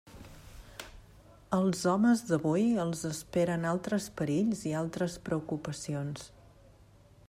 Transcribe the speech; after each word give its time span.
Als 1.57 1.83
homes 1.91 2.23
d'avui 2.31 2.65
els 2.85 3.05
esperen 3.11 3.69
altres 3.73 4.09
perills 4.23 4.65
i 4.71 4.75
altres 4.83 5.23
preocupacions. 5.29 6.27